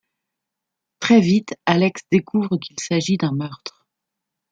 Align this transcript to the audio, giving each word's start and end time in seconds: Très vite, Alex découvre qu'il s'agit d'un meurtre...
Très 0.99 1.19
vite, 1.21 1.53
Alex 1.67 2.01
découvre 2.11 2.57
qu'il 2.57 2.79
s'agit 2.79 3.17
d'un 3.17 3.33
meurtre... 3.33 3.85